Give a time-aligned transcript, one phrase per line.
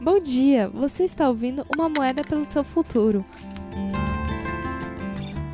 [0.00, 3.24] Bom dia, você está ouvindo Uma Moeda pelo Seu Futuro.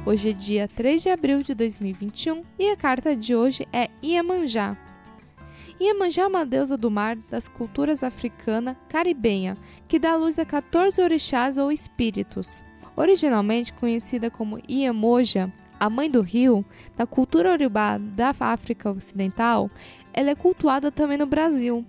[0.04, 4.76] Hoje é dia 3 de abril de 2021 e a carta de hoje é Iemanjá.
[5.80, 9.56] Iemanjá é uma deusa do mar das culturas africana caribenha,
[9.86, 12.64] que dá luz a 14 orixás ou espíritos.
[12.96, 16.64] Originalmente conhecida como Iemoja, a mãe do rio,
[16.98, 19.70] na cultura urubá da África Ocidental,
[20.12, 21.86] ela é cultuada também no Brasil.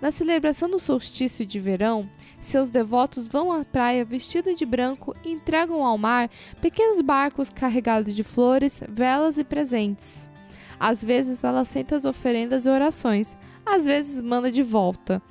[0.00, 2.08] Na celebração do solstício de verão,
[2.40, 8.14] seus devotos vão à praia vestidos de branco e entregam ao mar pequenos barcos carregados
[8.14, 10.30] de flores, velas e presentes.
[10.78, 15.22] Às vezes ela aceita as oferendas e orações, às vezes manda de volta.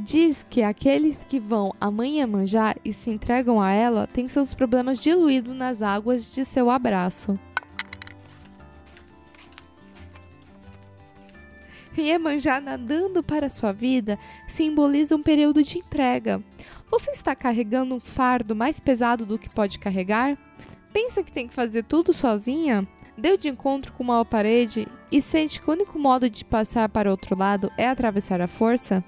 [0.00, 4.54] Diz que aqueles que vão a Mãe Iemanjá e se entregam a ela têm seus
[4.54, 7.38] problemas diluídos nas águas de seu abraço.
[12.00, 16.42] Iemanjá nadando para sua vida simboliza um período de entrega.
[16.90, 20.38] Você está carregando um fardo mais pesado do que pode carregar?
[20.92, 22.86] Pensa que tem que fazer tudo sozinha?
[23.16, 27.10] Deu de encontro com uma parede e sente que o único modo de passar para
[27.10, 29.04] outro lado é atravessar a força?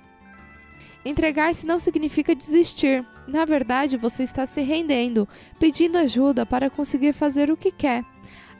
[1.04, 3.06] Entregar-se não significa desistir.
[3.26, 8.04] Na verdade, você está se rendendo, pedindo ajuda para conseguir fazer o que quer.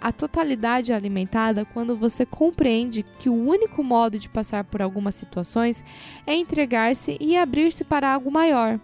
[0.01, 5.15] A totalidade é alimentada quando você compreende que o único modo de passar por algumas
[5.15, 5.85] situações
[6.27, 8.81] é entregar-se e abrir-se para algo maior.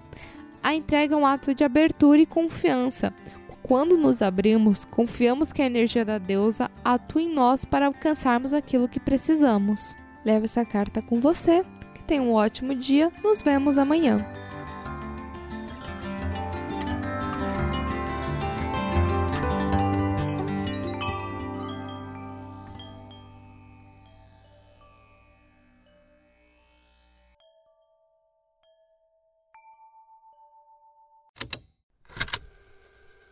[0.62, 3.14] A entrega é um ato de abertura e confiança.
[3.62, 8.88] Quando nos abrimos, confiamos que a energia da deusa atua em nós para alcançarmos aquilo
[8.88, 9.96] que precisamos.
[10.24, 11.64] Leve essa carta com você.
[11.94, 13.10] Que tenha um ótimo dia.
[13.24, 14.24] Nos vemos amanhã.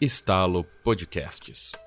[0.05, 1.84] Estalo Podcasts.